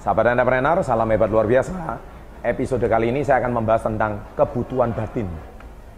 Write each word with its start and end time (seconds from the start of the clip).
Sahabat 0.00 0.32
entrepreneur, 0.32 0.80
salam 0.80 1.12
hebat 1.12 1.28
luar 1.28 1.44
biasa. 1.44 1.76
Episode 2.40 2.88
kali 2.88 3.12
ini 3.12 3.20
saya 3.20 3.44
akan 3.44 3.60
membahas 3.60 3.84
tentang 3.84 4.16
kebutuhan 4.32 4.96
batin, 4.96 5.28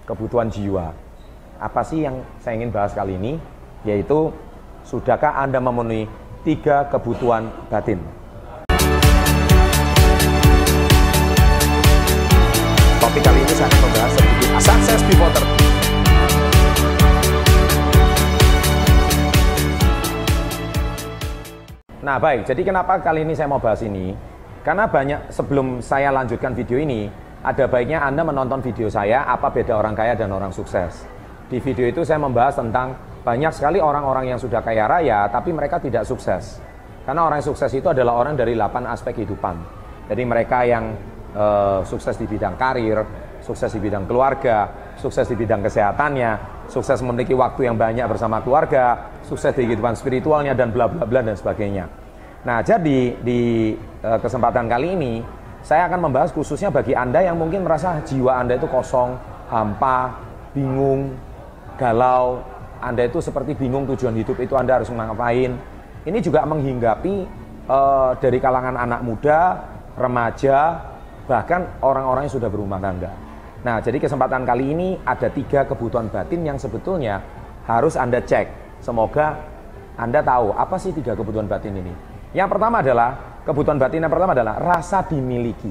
kebutuhan 0.03 0.51
jiwa. 0.51 0.91
Apa 1.63 1.87
sih 1.87 2.03
yang 2.03 2.19
saya 2.43 2.59
ingin 2.59 2.75
bahas 2.75 2.91
kali 2.99 3.15
ini? 3.15 3.39
Yaitu, 3.87 4.35
sudahkah 4.83 5.39
Anda 5.39 5.63
memenuhi 5.63 6.11
tiga 6.43 6.91
kebutuhan 6.91 7.47
batin? 7.71 8.03
Topik 12.99 13.23
kali 13.23 13.39
ini 13.39 13.55
saya 13.55 13.71
akan 13.71 13.81
membahas 13.87 14.13
sedikit 14.19 14.51
sukses 14.59 15.01
pivoter. 15.07 15.62
Nah 22.03 22.19
baik, 22.19 22.51
jadi 22.51 22.67
kenapa 22.67 22.99
kali 22.99 23.23
ini 23.23 23.31
saya 23.31 23.47
mau 23.47 23.63
bahas 23.63 23.79
ini? 23.87 24.11
Karena 24.67 24.91
banyak 24.91 25.31
sebelum 25.31 25.79
saya 25.79 26.11
lanjutkan 26.11 26.51
video 26.51 26.83
ini, 26.83 27.07
ada 27.47 27.71
baiknya 27.71 28.03
Anda 28.03 28.27
menonton 28.27 28.59
video 28.59 28.91
saya 28.91 29.23
apa 29.23 29.55
beda 29.55 29.79
orang 29.79 29.95
kaya 29.95 30.19
dan 30.19 30.35
orang 30.35 30.51
sukses. 30.51 31.07
Di 31.47 31.63
video 31.63 31.87
itu 31.87 32.03
saya 32.03 32.19
membahas 32.19 32.59
tentang 32.59 32.99
banyak 33.23 33.55
sekali 33.55 33.79
orang-orang 33.79 34.35
yang 34.35 34.39
sudah 34.43 34.67
kaya 34.67 34.91
raya 34.91 35.31
tapi 35.31 35.55
mereka 35.55 35.79
tidak 35.79 36.03
sukses. 36.03 36.59
Karena 37.07 37.23
orang 37.23 37.39
sukses 37.39 37.71
itu 37.71 37.87
adalah 37.87 38.19
orang 38.19 38.35
dari 38.35 38.59
8 38.59 38.83
aspek 38.83 39.23
kehidupan. 39.23 39.63
Jadi 40.11 40.23
mereka 40.27 40.67
yang 40.67 40.99
uh, 41.39 41.87
sukses 41.87 42.19
di 42.19 42.27
bidang 42.27 42.59
karir, 42.59 42.99
sukses 43.39 43.71
di 43.71 43.79
bidang 43.79 44.11
keluarga, 44.11 44.82
sukses 44.99 45.29
di 45.29 45.37
bidang 45.37 45.65
kesehatannya, 45.65 46.65
sukses 46.69 47.01
memiliki 47.05 47.33
waktu 47.33 47.69
yang 47.69 47.77
banyak 47.77 48.05
bersama 48.09 48.41
keluarga, 48.45 49.13
sukses 49.25 49.53
di 49.57 49.69
kehidupan 49.69 49.97
spiritualnya 49.97 50.53
dan 50.53 50.73
bla 50.73 50.89
bla 50.89 51.05
bla 51.05 51.21
dan 51.21 51.37
sebagainya. 51.37 51.89
Nah, 52.43 52.59
jadi 52.61 53.15
di 53.23 53.73
uh, 54.03 54.19
kesempatan 54.19 54.67
kali 54.67 54.99
ini 54.99 55.15
saya 55.63 55.87
akan 55.87 56.11
membahas 56.11 56.35
khususnya 56.35 56.75
bagi 56.75 56.91
Anda 56.91 57.23
yang 57.23 57.39
mungkin 57.39 57.63
merasa 57.63 58.03
jiwa 58.03 58.43
Anda 58.43 58.59
itu 58.59 58.67
kosong, 58.67 59.15
hampa, 59.47 60.19
bingung, 60.51 61.15
galau, 61.79 62.43
Anda 62.83 63.07
itu 63.07 63.23
seperti 63.23 63.55
bingung 63.55 63.87
tujuan 63.95 64.19
hidup 64.19 64.43
itu 64.43 64.59
Anda 64.59 64.83
harus 64.83 64.91
ngapain. 64.91 65.55
Ini 66.03 66.19
juga 66.19 66.43
menghinggapi 66.43 67.15
uh, 67.71 68.19
dari 68.19 68.43
kalangan 68.43 68.75
anak 68.75 69.07
muda, 69.07 69.63
remaja, 69.95 70.83
bahkan 71.31 71.79
orang-orang 71.79 72.27
yang 72.27 72.35
sudah 72.35 72.51
berumah 72.51 72.83
tangga. 72.83 73.32
Nah, 73.63 73.79
jadi 73.79 74.03
kesempatan 74.03 74.43
kali 74.43 74.75
ini 74.75 74.89
ada 75.07 75.31
tiga 75.31 75.63
kebutuhan 75.63 76.11
batin 76.11 76.43
yang 76.43 76.59
sebetulnya 76.59 77.23
harus 77.67 77.95
Anda 77.95 78.19
cek. 78.19 78.79
Semoga 78.83 79.39
Anda 79.95 80.19
tahu 80.19 80.51
apa 80.51 80.75
sih 80.83 80.91
tiga 80.91 81.15
kebutuhan 81.15 81.47
batin 81.47 81.79
ini. 81.79 81.95
Yang 82.35 82.59
pertama 82.59 82.83
adalah, 82.83 83.41
kebutuhan 83.47 83.79
batin 83.79 84.03
yang 84.03 84.11
pertama 84.11 84.35
adalah 84.35 84.59
rasa 84.59 85.07
dimiliki. 85.07 85.71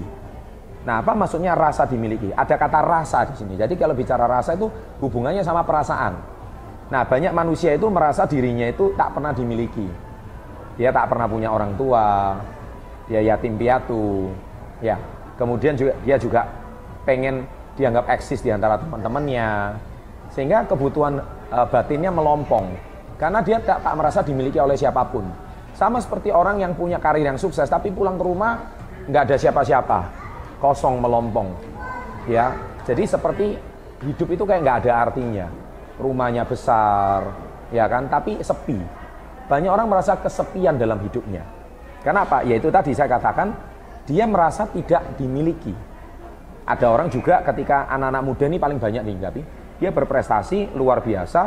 Nah, 0.82 1.04
apa 1.04 1.14
maksudnya 1.14 1.54
rasa 1.54 1.84
dimiliki? 1.86 2.32
Ada 2.32 2.56
kata 2.56 2.80
rasa 2.80 3.28
di 3.28 3.36
sini. 3.38 3.54
Jadi 3.60 3.76
kalau 3.76 3.94
bicara 3.94 4.24
rasa 4.26 4.56
itu 4.56 4.72
hubungannya 5.04 5.44
sama 5.44 5.62
perasaan. 5.68 6.16
Nah, 6.90 7.04
banyak 7.06 7.36
manusia 7.36 7.76
itu 7.76 7.92
merasa 7.92 8.24
dirinya 8.24 8.66
itu 8.66 8.96
tak 8.96 9.14
pernah 9.14 9.36
dimiliki. 9.36 9.86
Dia 10.80 10.96
tak 10.96 11.12
pernah 11.12 11.28
punya 11.28 11.52
orang 11.52 11.76
tua, 11.76 12.40
dia 13.06 13.20
yatim 13.20 13.60
piatu, 13.60 14.32
ya. 14.80 14.96
Kemudian 15.36 15.76
juga 15.76 15.94
dia 16.02 16.16
juga 16.18 16.48
pengen 17.04 17.46
dianggap 17.76 18.08
eksis 18.12 18.44
di 18.44 18.52
antara 18.52 18.80
teman-temannya. 18.80 19.78
Sehingga 20.32 20.64
kebutuhan 20.68 21.20
uh, 21.52 21.68
batinnya 21.68 22.12
melompong. 22.12 22.72
Karena 23.20 23.44
dia 23.44 23.62
tak, 23.62 23.84
tak 23.84 23.94
merasa 23.94 24.26
dimiliki 24.26 24.58
oleh 24.58 24.74
siapa 24.74 25.06
pun. 25.12 25.28
Sama 25.76 26.02
seperti 26.02 26.34
orang 26.34 26.60
yang 26.60 26.74
punya 26.76 27.00
karir 27.00 27.24
yang 27.24 27.40
sukses 27.40 27.70
tapi 27.70 27.94
pulang 27.94 28.20
ke 28.20 28.24
rumah 28.26 28.60
nggak 29.08 29.24
ada 29.30 29.36
siapa-siapa. 29.38 30.00
Kosong 30.58 31.00
melompong. 31.00 31.50
Ya 32.26 32.54
jadi 32.86 33.06
seperti 33.06 33.58
hidup 34.02 34.30
itu 34.34 34.44
kayak 34.44 34.62
nggak 34.66 34.78
ada 34.86 34.92
artinya. 35.10 35.48
Rumahnya 36.02 36.44
besar 36.50 37.30
ya 37.70 37.86
kan? 37.86 38.10
Tapi 38.10 38.42
sepi. 38.42 38.80
Banyak 39.46 39.72
orang 39.72 39.88
merasa 39.92 40.18
kesepian 40.18 40.80
dalam 40.80 40.98
hidupnya. 41.04 41.44
Kenapa? 42.02 42.42
Yaitu 42.42 42.74
tadi 42.74 42.98
saya 42.98 43.12
katakan 43.12 43.54
dia 44.10 44.26
merasa 44.26 44.66
tidak 44.66 45.06
dimiliki 45.22 45.91
ada 46.72 46.88
orang 46.88 47.12
juga 47.12 47.44
ketika 47.44 47.92
anak-anak 47.92 48.24
muda 48.24 48.46
ini 48.48 48.56
paling 48.56 48.80
banyak 48.80 49.04
tapi 49.20 49.44
dia 49.82 49.92
berprestasi 49.92 50.78
luar 50.78 51.04
biasa, 51.04 51.42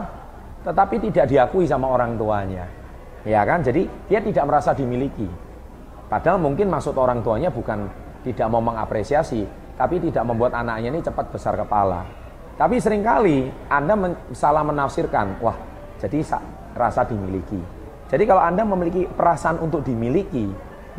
tetapi 0.67 1.01
tidak 1.09 1.31
diakui 1.31 1.65
sama 1.65 1.89
orang 1.89 2.19
tuanya. 2.19 2.67
Ya 3.25 3.41
kan? 3.47 3.65
Jadi 3.65 3.89
dia 4.11 4.21
tidak 4.21 4.45
merasa 4.45 4.77
dimiliki. 4.77 5.25
Padahal 6.11 6.37
mungkin 6.37 6.69
maksud 6.69 6.93
orang 6.99 7.25
tuanya 7.25 7.49
bukan 7.49 7.89
tidak 8.27 8.47
mau 8.53 8.61
mengapresiasi, 8.61 9.49
tapi 9.81 10.03
tidak 10.03 10.29
membuat 10.29 10.53
anaknya 10.61 10.93
ini 10.93 11.01
cepat 11.01 11.33
besar 11.33 11.56
kepala. 11.56 12.05
Tapi 12.59 12.77
sering 12.83 13.01
kali 13.01 13.49
Anda 13.71 13.95
men 13.97 14.12
salah 14.35 14.67
menafsirkan, 14.67 15.41
wah 15.41 15.56
jadi 16.03 16.21
rasa 16.75 17.06
dimiliki. 17.06 17.59
Jadi 18.11 18.25
kalau 18.29 18.43
Anda 18.43 18.67
memiliki 18.67 19.09
perasaan 19.09 19.62
untuk 19.62 19.87
dimiliki, 19.87 20.51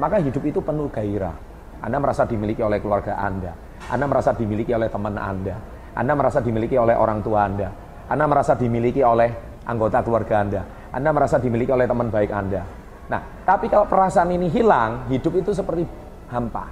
maka 0.01 0.17
hidup 0.23 0.41
itu 0.41 0.63
penuh 0.63 0.89
gairah. 0.89 1.35
Anda 1.83 1.99
merasa 2.01 2.25
dimiliki 2.25 2.63
oleh 2.63 2.79
keluarga 2.79 3.19
Anda. 3.19 3.64
Anda 3.91 4.05
merasa 4.09 4.33
dimiliki 4.33 4.71
oleh 4.73 4.89
teman 4.89 5.15
Anda. 5.15 5.55
Anda 5.95 6.13
merasa 6.17 6.43
dimiliki 6.43 6.75
oleh 6.75 6.95
orang 6.97 7.23
tua 7.23 7.47
Anda. 7.47 7.69
Anda 8.09 8.25
merasa 8.27 8.53
dimiliki 8.57 9.01
oleh 9.01 9.29
anggota 9.65 10.01
keluarga 10.01 10.41
Anda. 10.41 10.61
Anda 10.91 11.09
merasa 11.11 11.37
dimiliki 11.41 11.71
oleh 11.71 11.85
teman 11.85 12.07
baik 12.09 12.31
Anda. 12.31 12.61
Nah, 13.05 13.21
tapi 13.45 13.69
kalau 13.69 13.85
perasaan 13.85 14.33
ini 14.33 14.49
hilang, 14.49 15.05
hidup 15.13 15.37
itu 15.37 15.53
seperti 15.53 15.85
hampa. 16.33 16.65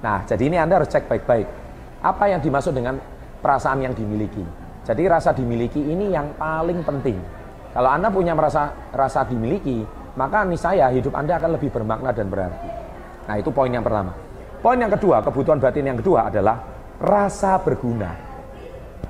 Nah, 0.00 0.24
jadi 0.24 0.48
ini 0.48 0.56
Anda 0.56 0.80
harus 0.80 0.88
cek 0.88 1.08
baik-baik. 1.08 1.48
Apa 2.04 2.28
yang 2.28 2.40
dimaksud 2.40 2.72
dengan 2.72 2.96
perasaan 3.40 3.84
yang 3.84 3.92
dimiliki? 3.92 4.44
Jadi 4.84 5.02
rasa 5.08 5.32
dimiliki 5.32 5.80
ini 5.80 6.12
yang 6.12 6.36
paling 6.36 6.84
penting. 6.84 7.16
Kalau 7.72 7.90
Anda 7.92 8.08
punya 8.08 8.36
merasa 8.36 8.72
rasa 8.92 9.24
dimiliki, 9.24 9.84
maka 10.16 10.44
saya 10.56 10.92
hidup 10.92 11.12
Anda 11.16 11.36
akan 11.36 11.56
lebih 11.56 11.72
bermakna 11.72 12.12
dan 12.12 12.28
berarti. 12.32 12.68
Nah, 13.28 13.34
itu 13.40 13.48
poin 13.52 13.72
yang 13.72 13.84
pertama. 13.84 14.23
Poin 14.64 14.80
yang 14.80 14.88
kedua, 14.88 15.20
kebutuhan 15.20 15.60
batin 15.60 15.84
yang 15.84 16.00
kedua 16.00 16.32
adalah 16.32 16.56
rasa 16.96 17.60
berguna. 17.60 18.16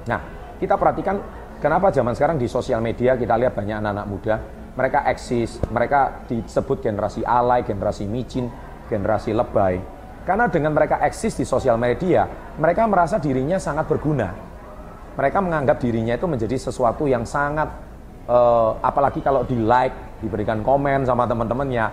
Nah, 0.03 0.20
kita 0.59 0.75
perhatikan 0.75 1.22
kenapa 1.62 1.94
zaman 1.94 2.10
sekarang 2.10 2.42
di 2.42 2.50
sosial 2.50 2.82
media 2.82 3.15
kita 3.15 3.38
lihat 3.38 3.54
banyak 3.54 3.78
anak-anak 3.78 4.06
muda, 4.10 4.34
mereka 4.75 5.06
eksis, 5.06 5.62
mereka 5.70 6.26
disebut 6.26 6.82
generasi 6.82 7.22
alay, 7.22 7.62
generasi 7.62 8.03
micin, 8.03 8.50
generasi 8.91 9.31
lebay. 9.31 9.78
Karena 10.26 10.50
dengan 10.50 10.75
mereka 10.75 10.98
eksis 10.98 11.38
di 11.38 11.47
sosial 11.47 11.78
media, 11.78 12.26
mereka 12.59 12.91
merasa 12.91 13.22
dirinya 13.22 13.62
sangat 13.62 13.87
berguna. 13.87 14.34
Mereka 15.14 15.38
menganggap 15.38 15.78
dirinya 15.78 16.19
itu 16.19 16.26
menjadi 16.26 16.59
sesuatu 16.59 17.06
yang 17.06 17.22
sangat, 17.22 17.70
uh, 18.26 18.75
apalagi 18.82 19.22
kalau 19.22 19.47
di 19.47 19.54
like, 19.54 20.19
diberikan 20.19 20.66
komen 20.66 21.06
sama 21.06 21.31
teman-temannya, 21.31 21.87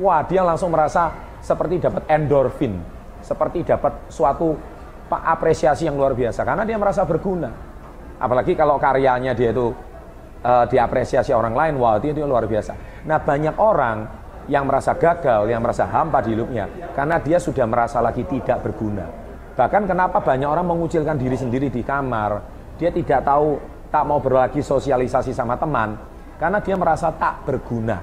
wah 0.00 0.24
dia 0.24 0.40
langsung 0.40 0.72
merasa 0.72 1.12
seperti 1.44 1.82
dapat 1.82 2.08
endorfin, 2.08 2.80
seperti 3.22 3.64
dapat 3.64 4.10
suatu 4.10 4.54
apresiasi 5.08 5.88
yang 5.88 5.96
luar 5.96 6.16
biasa 6.16 6.42
karena 6.42 6.64
dia 6.64 6.76
merasa 6.76 7.04
berguna. 7.04 7.50
Apalagi 8.22 8.54
kalau 8.54 8.78
karyanya 8.78 9.34
dia 9.34 9.50
itu 9.50 9.74
uh, 10.46 10.64
diapresiasi 10.70 11.34
orang 11.34 11.52
lain, 11.52 11.74
wah 11.78 11.98
itu, 11.98 12.14
itu 12.14 12.22
luar 12.22 12.46
biasa. 12.46 13.02
Nah 13.06 13.18
banyak 13.18 13.56
orang 13.58 13.98
yang 14.50 14.66
merasa 14.66 14.94
gagal, 14.98 15.46
yang 15.46 15.62
merasa 15.62 15.86
hampa 15.86 16.22
di 16.22 16.34
hidupnya 16.34 16.66
karena 16.94 17.18
dia 17.22 17.38
sudah 17.38 17.66
merasa 17.66 18.02
lagi 18.02 18.26
tidak 18.26 18.62
berguna. 18.62 19.06
Bahkan 19.52 19.82
kenapa 19.84 20.24
banyak 20.24 20.48
orang 20.48 20.64
mengucilkan 20.64 21.20
diri 21.20 21.36
sendiri 21.36 21.68
di 21.68 21.84
kamar, 21.84 22.40
dia 22.80 22.88
tidak 22.88 23.20
tahu, 23.22 23.60
tak 23.92 24.08
mau 24.08 24.18
berlagi 24.18 24.64
sosialisasi 24.64 25.36
sama 25.36 25.60
teman 25.60 25.94
karena 26.40 26.58
dia 26.64 26.74
merasa 26.74 27.12
tak 27.12 27.44
berguna. 27.44 28.00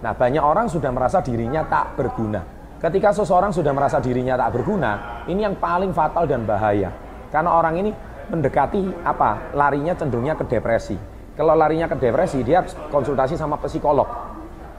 Nah 0.00 0.12
banyak 0.14 0.40
orang 0.40 0.70
sudah 0.70 0.92
merasa 0.94 1.18
dirinya 1.20 1.66
tak 1.66 1.98
berguna. 1.98 2.55
Ketika 2.76 3.08
seseorang 3.08 3.56
sudah 3.56 3.72
merasa 3.72 3.96
dirinya 4.04 4.36
tak 4.36 4.60
berguna, 4.60 5.24
ini 5.32 5.48
yang 5.48 5.56
paling 5.56 5.96
fatal 5.96 6.28
dan 6.28 6.44
bahaya. 6.44 6.92
Karena 7.32 7.56
orang 7.56 7.80
ini 7.80 7.90
mendekati 8.28 9.00
apa? 9.00 9.56
Larinya 9.56 9.96
cenderungnya 9.96 10.36
ke 10.36 10.44
depresi. 10.44 10.96
Kalau 11.36 11.56
larinya 11.56 11.88
ke 11.88 11.96
depresi, 11.96 12.44
dia 12.44 12.60
konsultasi 12.92 13.36
sama 13.36 13.56
psikolog, 13.60 14.08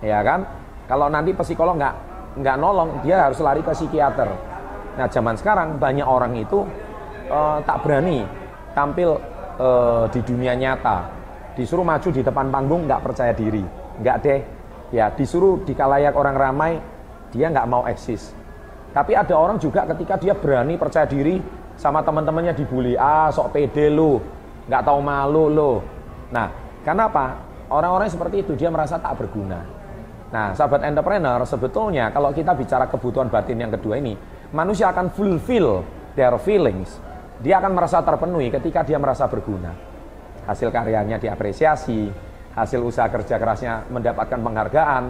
ya 0.01 0.21
kan? 0.21 0.45
Kalau 0.85 1.09
nanti 1.09 1.33
psikolog 1.33 1.77
nggak 1.77 1.95
nggak 2.37 2.55
nolong, 2.57 3.01
dia 3.01 3.29
harus 3.29 3.41
lari 3.41 3.65
ke 3.65 3.73
psikiater. 3.73 4.29
Nah, 4.97 5.05
zaman 5.09 5.37
sekarang 5.37 5.77
banyak 5.77 6.05
orang 6.05 6.33
itu 6.37 6.65
uh, 7.29 7.61
tak 7.61 7.85
berani 7.85 8.25
tampil 8.73 9.21
uh, 9.57 10.09
di 10.09 10.21
dunia 10.25 10.57
nyata, 10.57 11.05
disuruh 11.53 11.85
maju 11.85 12.09
di 12.09 12.21
depan 12.25 12.49
panggung 12.49 12.89
nggak 12.89 13.01
percaya 13.05 13.33
diri, 13.37 13.61
nggak 14.01 14.17
deh, 14.21 14.41
ya 14.93 15.13
disuruh 15.13 15.61
di 15.61 15.77
kalayak 15.77 16.17
orang 16.17 16.37
ramai 16.37 16.71
dia 17.33 17.51
nggak 17.51 17.67
mau 17.67 17.83
eksis. 17.87 18.31
Tapi 18.91 19.13
ada 19.13 19.35
orang 19.37 19.61
juga 19.61 19.85
ketika 19.93 20.17
dia 20.17 20.33
berani 20.33 20.79
percaya 20.79 21.05
diri 21.05 21.37
sama 21.77 22.01
teman-temannya 22.01 22.57
dibully, 22.57 22.97
ah 22.97 23.29
sok 23.29 23.53
pede 23.53 23.93
lu, 23.93 24.17
nggak 24.65 24.81
tahu 24.81 24.99
malu 24.99 25.45
lu. 25.51 25.73
Nah, 26.33 26.49
karena 26.81 27.05
apa? 27.05 27.25
Orang-orang 27.67 28.07
seperti 28.07 28.47
itu 28.47 28.55
dia 28.55 28.71
merasa 28.71 28.97
tak 28.97 29.19
berguna. 29.19 29.59
Nah, 30.27 30.51
sahabat 30.51 30.83
entrepreneur, 30.83 31.39
sebetulnya 31.47 32.11
kalau 32.11 32.35
kita 32.35 32.51
bicara 32.51 32.87
kebutuhan 32.91 33.31
batin 33.31 33.63
yang 33.63 33.71
kedua 33.71 33.95
ini, 33.99 34.15
manusia 34.51 34.91
akan 34.91 35.11
fulfill 35.11 35.83
their 36.19 36.35
feelings. 36.41 36.99
Dia 37.39 37.61
akan 37.61 37.77
merasa 37.77 38.01
terpenuhi 38.01 38.49
ketika 38.51 38.83
dia 38.83 38.97
merasa 38.97 39.29
berguna. 39.29 39.71
Hasil 40.47 40.73
karyanya 40.73 41.21
diapresiasi, 41.21 42.09
hasil 42.57 42.79
usaha 42.81 43.07
kerja 43.07 43.37
kerasnya 43.37 43.85
mendapatkan 43.93 44.39
penghargaan. 44.41 45.03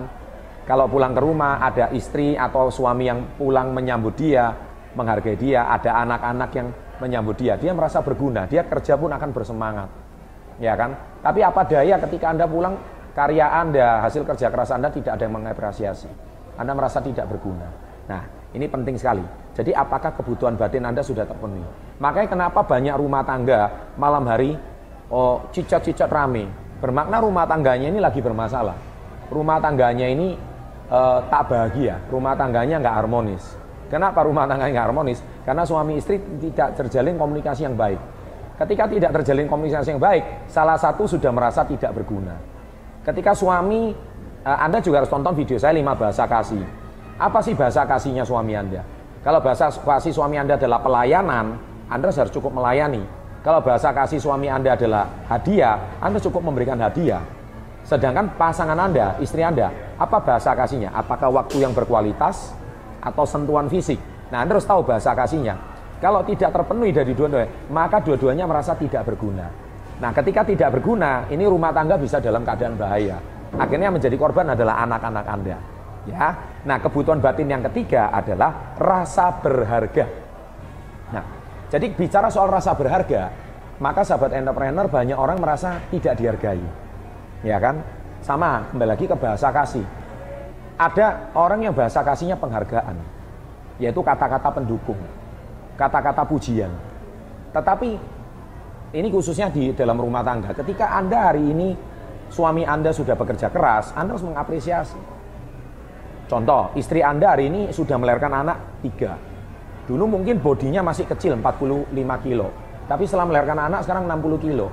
Kalau 0.67 0.91
pulang 0.91 1.15
ke 1.15 1.21
rumah 1.23 1.63
ada 1.63 1.87
istri 1.95 2.35
atau 2.35 2.67
suami 2.67 3.07
yang 3.07 3.39
pulang 3.39 3.71
menyambut 3.71 4.19
dia, 4.19 4.51
menghargai 4.99 5.39
dia, 5.39 5.63
ada 5.71 6.03
anak-anak 6.03 6.49
yang 6.51 6.67
menyambut 6.99 7.39
dia, 7.39 7.55
dia 7.55 7.71
merasa 7.71 8.03
berguna, 8.03 8.43
dia 8.51 8.67
kerja 8.67 8.99
pun 8.99 9.07
akan 9.15 9.29
bersemangat. 9.31 9.87
Ya 10.59 10.75
kan? 10.75 11.23
Tapi 11.23 11.39
apa 11.39 11.63
daya 11.63 11.95
ketika 12.03 12.35
Anda 12.35 12.51
pulang 12.51 12.75
karya 13.15 13.47
Anda, 13.47 14.03
hasil 14.03 14.27
kerja 14.27 14.51
keras 14.51 14.75
Anda 14.75 14.91
tidak 14.91 15.15
ada 15.15 15.23
yang 15.23 15.39
mengapresiasi. 15.39 16.09
Anda 16.59 16.75
merasa 16.75 16.99
tidak 16.99 17.31
berguna. 17.31 17.69
Nah, 18.11 18.21
ini 18.51 18.65
penting 18.67 18.99
sekali. 18.99 19.23
Jadi 19.55 19.71
apakah 19.71 20.19
kebutuhan 20.19 20.59
batin 20.59 20.83
Anda 20.83 20.99
sudah 20.99 21.23
terpenuhi? 21.23 21.63
Makanya 22.01 22.27
kenapa 22.27 22.65
banyak 22.65 22.95
rumah 22.97 23.23
tangga 23.23 23.93
malam 23.95 24.25
hari 24.27 24.57
oh 25.13 25.47
cicat-cicat 25.53 26.09
rame. 26.11 26.49
Bermakna 26.77 27.23
rumah 27.23 27.45
tangganya 27.49 27.87
ini 27.89 27.99
lagi 28.01 28.21
bermasalah. 28.21 28.75
Rumah 29.29 29.57
tangganya 29.59 30.07
ini 30.07 30.37
uh, 30.91 31.19
tak 31.27 31.43
bahagia, 31.51 31.99
rumah 32.11 32.33
tangganya 32.35 32.79
nggak 32.81 32.95
harmonis. 33.03 33.43
Kenapa 33.87 34.23
rumah 34.27 34.43
tangganya 34.43 34.83
nggak 34.83 34.87
harmonis? 34.91 35.19
Karena 35.47 35.63
suami 35.63 35.95
istri 35.95 36.19
tidak 36.19 36.75
terjalin 36.75 37.15
komunikasi 37.15 37.63
yang 37.63 37.75
baik. 37.79 37.99
Ketika 38.57 38.83
tidak 38.89 39.11
terjalin 39.21 39.47
komunikasi 39.47 39.95
yang 39.95 40.01
baik, 40.01 40.49
salah 40.49 40.75
satu 40.75 41.05
sudah 41.05 41.29
merasa 41.31 41.63
tidak 41.63 41.93
berguna. 41.93 42.35
Ketika 43.05 43.31
suami, 43.31 43.95
uh, 44.43 44.59
Anda 44.59 44.83
juga 44.83 45.05
harus 45.05 45.11
tonton 45.11 45.31
video 45.37 45.55
saya 45.55 45.77
lima 45.77 45.95
bahasa 45.95 46.27
kasih. 46.27 46.63
Apa 47.17 47.39
sih 47.41 47.55
bahasa 47.55 47.85
kasihnya 47.87 48.27
suami 48.27 48.53
Anda? 48.53 48.83
Kalau 49.23 49.39
bahasa 49.41 49.71
kasih 49.71 50.13
suami 50.13 50.35
Anda 50.39 50.55
adalah 50.59 50.79
pelayanan, 50.83 51.45
Anda 51.87 52.11
harus 52.11 52.33
cukup 52.33 52.53
melayani. 52.53 53.01
Kalau 53.41 53.63
bahasa 53.63 53.95
kasih 53.95 54.19
suami 54.19 54.51
Anda 54.51 54.75
adalah 54.75 55.07
hadiah, 55.31 55.99
Anda 56.03 56.19
cukup 56.19 56.43
memberikan 56.43 56.75
hadiah. 56.81 57.36
Sedangkan 57.87 58.35
pasangan 58.35 58.75
Anda, 58.75 59.15
istri 59.23 59.39
Anda, 59.39 59.71
apa 59.95 60.19
bahasa 60.19 60.51
kasihnya? 60.51 60.91
Apakah 60.91 61.31
waktu 61.31 61.63
yang 61.63 61.71
berkualitas 61.71 62.51
atau 62.99 63.23
sentuhan 63.23 63.71
fisik? 63.71 63.95
Nah, 64.27 64.43
Anda 64.43 64.59
harus 64.59 64.67
tahu 64.67 64.83
bahasa 64.83 65.15
kasihnya. 65.15 65.55
Kalau 66.03 66.19
tidak 66.27 66.51
terpenuhi 66.51 66.91
dari 66.91 67.15
dua-duanya, 67.15 67.71
maka 67.71 68.03
dua-duanya 68.03 68.43
merasa 68.43 68.75
tidak 68.75 69.07
berguna. 69.07 69.47
Nah, 70.03 70.11
ketika 70.11 70.43
tidak 70.43 70.75
berguna, 70.75 71.31
ini 71.31 71.47
rumah 71.47 71.71
tangga 71.71 71.95
bisa 71.95 72.19
dalam 72.19 72.43
keadaan 72.43 72.75
bahaya. 72.75 73.23
Akhirnya 73.55 73.87
menjadi 73.87 74.19
korban 74.19 74.51
adalah 74.51 74.83
anak-anak 74.83 75.25
Anda. 75.25 75.57
Ya. 76.11 76.27
Nah, 76.67 76.77
kebutuhan 76.83 77.23
batin 77.23 77.47
yang 77.47 77.63
ketiga 77.71 78.11
adalah 78.11 78.75
rasa 78.75 79.31
berharga. 79.39 80.05
Nah, 81.15 81.23
jadi 81.71 81.87
bicara 81.95 82.27
soal 82.27 82.51
rasa 82.51 82.75
berharga, 82.75 83.31
maka 83.79 84.03
sahabat 84.03 84.35
entrepreneur 84.35 84.91
banyak 84.91 85.15
orang 85.15 85.39
merasa 85.39 85.79
tidak 85.87 86.19
dihargai. 86.19 86.86
Ya 87.45 87.57
kan? 87.61 87.81
Sama, 88.25 88.65
kembali 88.73 88.89
lagi 88.97 89.05
ke 89.05 89.13
bahasa 89.13 89.53
kasih. 89.53 89.85
Ada 90.77 91.33
orang 91.33 91.65
yang 91.65 91.73
bahasa 91.73 92.05
kasihnya 92.05 92.37
penghargaan, 92.37 92.97
yaitu 93.81 94.01
kata-kata 94.01 94.49
pendukung, 94.53 94.97
kata-kata 95.73 96.21
pujian. 96.25 96.69
Tetapi 97.53 97.89
ini 98.93 99.07
khususnya 99.09 99.49
di 99.49 99.73
dalam 99.73 99.97
rumah 99.97 100.21
tangga. 100.21 100.53
Ketika 100.53 100.93
Anda 100.93 101.33
hari 101.33 101.43
ini 101.49 101.73
suami 102.29 102.61
Anda 102.61 102.93
sudah 102.93 103.17
bekerja 103.17 103.49
keras, 103.49 103.89
Anda 103.97 104.13
harus 104.17 104.25
mengapresiasi. 104.25 104.99
Contoh, 106.27 106.75
istri 106.75 107.01
Anda 107.01 107.33
hari 107.33 107.49
ini 107.49 107.61
sudah 107.71 107.97
melahirkan 107.97 108.33
anak 108.33 108.83
tiga. 108.83 109.17
Dulu 109.87 110.19
mungkin 110.19 110.43
bodinya 110.43 110.83
masih 110.83 111.07
kecil, 111.07 111.39
45 111.39 111.93
kilo. 112.19 112.51
Tapi 112.87 113.03
setelah 113.07 113.27
melahirkan 113.27 113.59
anak 113.59 113.87
sekarang 113.87 114.03
60 114.05 114.45
kilo. 114.45 114.67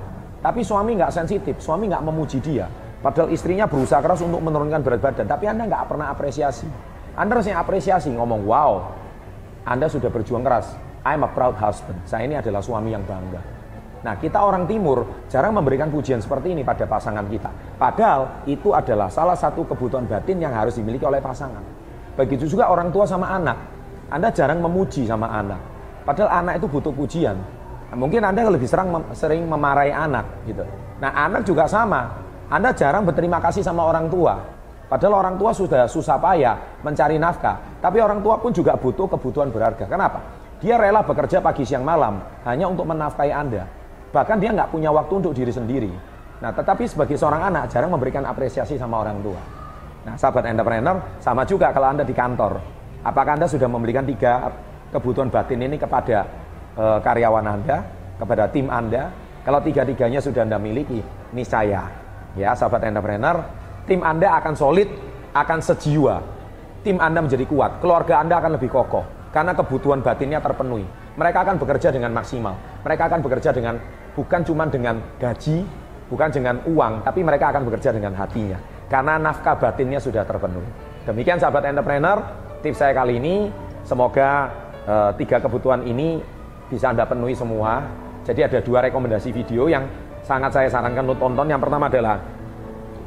Tapi 0.45 0.61
suami 0.61 0.93
nggak 0.93 1.09
sensitif, 1.09 1.57
suami 1.57 1.89
nggak 1.89 2.05
memuji 2.05 2.37
dia. 2.37 2.69
Padahal 3.01 3.33
istrinya 3.33 3.65
berusaha 3.65 3.97
keras 3.97 4.21
untuk 4.21 4.45
menurunkan 4.45 4.85
berat 4.85 5.01
badan, 5.01 5.25
tapi 5.25 5.49
Anda 5.49 5.65
nggak 5.65 5.89
pernah 5.89 6.13
apresiasi. 6.13 6.69
Anda 7.17 7.33
harusnya 7.33 7.57
apresiasi, 7.57 8.13
ngomong, 8.13 8.45
wow, 8.45 8.93
Anda 9.65 9.89
sudah 9.89 10.13
berjuang 10.13 10.45
keras. 10.45 10.69
I'm 11.01 11.25
a 11.25 11.29
proud 11.33 11.57
husband. 11.57 11.97
Saya 12.05 12.29
ini 12.29 12.37
adalah 12.37 12.61
suami 12.61 12.93
yang 12.93 13.01
bangga. 13.01 13.41
Nah, 14.05 14.21
kita 14.21 14.37
orang 14.37 14.69
timur 14.69 15.25
jarang 15.33 15.57
memberikan 15.57 15.89
pujian 15.89 16.21
seperti 16.21 16.53
ini 16.53 16.61
pada 16.61 16.85
pasangan 16.85 17.25
kita. 17.25 17.49
Padahal 17.81 18.45
itu 18.45 18.69
adalah 18.69 19.09
salah 19.09 19.33
satu 19.33 19.65
kebutuhan 19.65 20.05
batin 20.05 20.37
yang 20.37 20.53
harus 20.53 20.77
dimiliki 20.77 21.09
oleh 21.09 21.25
pasangan. 21.25 21.65
Begitu 22.13 22.45
juga 22.45 22.69
orang 22.69 22.93
tua 22.93 23.09
sama 23.09 23.33
anak. 23.33 23.57
Anda 24.13 24.29
jarang 24.29 24.61
memuji 24.61 25.09
sama 25.09 25.25
anak. 25.25 25.57
Padahal 26.05 26.45
anak 26.45 26.61
itu 26.61 26.69
butuh 26.69 26.93
pujian. 26.93 27.33
Mungkin 27.93 28.25
Anda 28.25 28.49
lebih 28.49 28.65
sering, 28.65 28.89
sering 29.13 29.45
memarahi 29.45 29.93
anak 29.93 30.25
gitu. 30.49 30.65
Nah, 30.97 31.11
anak 31.13 31.45
juga 31.45 31.69
sama. 31.69 32.09
Anda 32.49 32.73
jarang 32.73 33.05
berterima 33.05 33.37
kasih 33.37 33.61
sama 33.61 33.85
orang 33.85 34.09
tua. 34.09 34.41
Padahal 34.85 35.21
orang 35.21 35.35
tua 35.37 35.49
sudah 35.49 35.89
susah 35.89 36.17
payah 36.21 36.81
mencari 36.85 37.17
nafkah. 37.17 37.81
Tapi 37.81 37.97
orang 38.01 38.21
tua 38.21 38.37
pun 38.37 38.53
juga 38.53 38.77
butuh 38.77 39.09
kebutuhan 39.09 39.49
berharga. 39.49 39.89
Kenapa? 39.89 40.21
Dia 40.61 40.77
rela 40.77 41.01
bekerja 41.01 41.41
pagi 41.41 41.65
siang 41.65 41.81
malam 41.81 42.21
hanya 42.45 42.69
untuk 42.69 42.85
menafkahi 42.89 43.33
Anda. 43.33 43.65
Bahkan 44.13 44.37
dia 44.39 44.53
nggak 44.53 44.69
punya 44.71 44.93
waktu 44.93 45.13
untuk 45.19 45.33
diri 45.33 45.51
sendiri. 45.51 45.91
Nah, 46.39 46.53
tetapi 46.53 46.85
sebagai 46.85 47.17
seorang 47.17 47.49
anak 47.49 47.73
jarang 47.73 47.89
memberikan 47.89 48.23
apresiasi 48.23 48.77
sama 48.77 49.01
orang 49.01 49.19
tua. 49.25 49.41
Nah, 50.05 50.13
sahabat 50.13 50.45
entrepreneur, 50.45 51.01
sama 51.17 51.41
juga 51.49 51.73
kalau 51.73 51.89
Anda 51.89 52.05
di 52.05 52.13
kantor. 52.13 52.61
Apakah 53.01 53.41
Anda 53.41 53.49
sudah 53.49 53.65
memberikan 53.65 54.05
tiga 54.05 54.53
kebutuhan 54.93 55.33
batin 55.33 55.65
ini 55.65 55.81
kepada 55.81 56.44
e, 56.75 56.85
karyawan 57.01 57.45
Anda, 57.47 57.77
kepada 58.19 58.51
tim 58.51 58.67
Anda? 58.69 59.11
Kalau 59.41 59.63
tiga-tiganya 59.63 60.19
sudah 60.19 60.45
Anda 60.45 60.59
miliki, 60.61 60.99
ini 61.33 61.43
saya. 61.47 61.87
Ya, 62.35 62.51
sahabat 62.51 62.83
entrepreneur, 62.83 63.41
tim 63.87 64.03
Anda 64.03 64.35
akan 64.43 64.53
solid, 64.53 64.89
akan 65.31 65.59
sejiwa. 65.63 66.15
Tim 66.85 67.01
Anda 67.01 67.23
menjadi 67.25 67.49
kuat, 67.49 67.81
keluarga 67.81 68.21
Anda 68.21 68.37
akan 68.37 68.61
lebih 68.61 68.69
kokoh 68.69 69.15
karena 69.35 69.51
kebutuhan 69.51 69.99
batinnya 69.99 70.39
terpenuhi. 70.39 70.87
Mereka 71.19 71.43
akan 71.43 71.55
bekerja 71.59 71.91
dengan 71.91 72.15
maksimal. 72.15 72.55
Mereka 72.87 73.03
akan 73.11 73.19
bekerja 73.19 73.51
dengan 73.51 73.75
bukan 74.15 74.41
cuma 74.47 74.63
dengan 74.71 75.03
gaji, 75.19 75.67
bukan 76.07 76.29
dengan 76.31 76.63
uang, 76.63 77.03
tapi 77.03 77.19
mereka 77.19 77.51
akan 77.51 77.67
bekerja 77.67 77.91
dengan 77.91 78.15
hatinya. 78.15 78.55
Karena 78.87 79.19
nafkah 79.19 79.59
batinnya 79.59 79.99
sudah 79.99 80.23
terpenuhi. 80.23 80.67
Demikian 81.03 81.35
sahabat 81.35 81.67
entrepreneur, 81.67 82.23
tips 82.63 82.79
saya 82.79 82.95
kali 82.95 83.19
ini. 83.19 83.51
Semoga 83.85 84.49
uh, 84.87 85.11
tiga 85.13 85.37
kebutuhan 85.37 85.85
ini 85.85 86.17
bisa 86.69 86.91
Anda 86.91 87.05
penuhi 87.05 87.37
semua. 87.37 87.85
Jadi 88.25 88.41
ada 88.41 88.59
dua 88.61 88.81
rekomendasi 88.89 89.29
video 89.29 89.69
yang 89.69 89.85
sangat 90.25 90.51
saya 90.53 90.67
sarankan 90.69 91.05
untuk 91.05 91.21
tonton. 91.21 91.45
Yang 91.45 91.61
pertama 91.69 91.85
adalah 91.85 92.17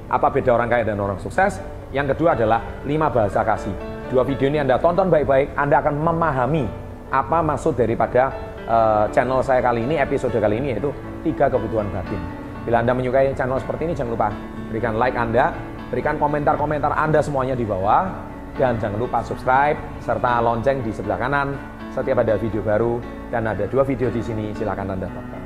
apa 0.08 0.28
beda 0.30 0.50
orang 0.54 0.68
kaya 0.70 0.84
dan 0.86 0.98
orang 1.02 1.18
sukses. 1.18 1.58
Yang 1.90 2.14
kedua 2.14 2.38
adalah 2.38 2.60
lima 2.86 3.10
bahasa 3.10 3.42
kasih. 3.42 3.74
Dua 4.08 4.22
video 4.24 4.48
ini 4.48 4.62
Anda 4.62 4.80
tonton 4.80 5.10
baik-baik, 5.12 5.52
Anda 5.58 5.84
akan 5.84 5.94
memahami 6.00 6.64
apa 7.08 7.40
maksud 7.40 7.76
daripada 7.76 8.32
uh, 8.68 9.04
channel 9.12 9.40
saya 9.44 9.60
kali 9.64 9.84
ini, 9.84 10.00
episode 10.00 10.36
kali 10.36 10.60
ini 10.60 10.76
yaitu 10.76 10.92
tiga 11.24 11.48
kebutuhan 11.48 11.88
batin. 11.92 12.20
Bila 12.64 12.84
Anda 12.84 12.92
menyukai 12.92 13.32
channel 13.32 13.60
seperti 13.60 13.88
ini, 13.88 13.92
jangan 13.96 14.12
lupa 14.12 14.28
berikan 14.68 14.96
like 15.00 15.16
Anda, 15.16 15.52
berikan 15.88 16.20
komentar-komentar 16.20 16.92
Anda 16.92 17.24
semuanya 17.24 17.56
di 17.56 17.64
bawah, 17.64 18.12
dan 18.56 18.76
jangan 18.76 19.00
lupa 19.00 19.24
subscribe 19.24 19.76
serta 20.04 20.40
lonceng 20.44 20.84
di 20.84 20.92
sebelah 20.92 21.16
kanan 21.16 21.56
setiap 21.92 22.20
ada 22.20 22.36
video 22.36 22.60
baru 22.64 23.00
dan 23.32 23.48
ada 23.48 23.64
dua 23.68 23.84
video 23.84 24.08
di 24.12 24.20
sini 24.20 24.52
silakan 24.56 24.96
Anda 24.96 25.08
tonton. 25.08 25.42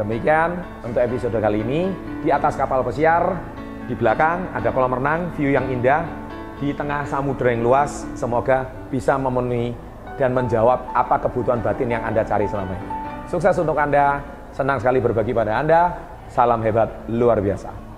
Demikian 0.00 0.50
untuk 0.82 1.00
episode 1.04 1.36
kali 1.36 1.60
ini 1.60 1.92
di 2.24 2.32
atas 2.32 2.56
kapal 2.56 2.80
pesiar 2.80 3.36
di 3.84 3.92
belakang 3.92 4.48
ada 4.56 4.72
kolam 4.72 4.96
renang 4.96 5.34
view 5.36 5.52
yang 5.52 5.68
indah 5.68 6.06
di 6.56 6.72
tengah 6.72 7.04
samudera 7.04 7.52
yang 7.52 7.66
luas 7.66 8.06
semoga 8.14 8.64
bisa 8.88 9.18
memenuhi 9.18 9.74
dan 10.16 10.32
menjawab 10.32 10.94
apa 10.94 11.18
kebutuhan 11.28 11.60
batin 11.60 11.90
yang 11.92 12.02
Anda 12.06 12.22
cari 12.22 12.46
selama 12.46 12.72
ini. 12.72 12.88
Sukses 13.28 13.56
untuk 13.58 13.76
Anda, 13.76 14.20
senang 14.52 14.78
sekali 14.78 15.00
berbagi 15.00 15.32
pada 15.32 15.58
Anda. 15.58 15.82
Salam 16.32 16.64
hebat 16.64 16.88
luar 17.12 17.40
biasa. 17.44 17.91